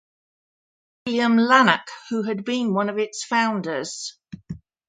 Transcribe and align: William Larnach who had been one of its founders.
William 1.05 1.37
Larnach 1.37 1.85
who 2.09 2.23
had 2.23 2.43
been 2.43 2.73
one 2.73 2.89
of 2.89 2.97
its 2.97 3.23
founders. 3.23 4.17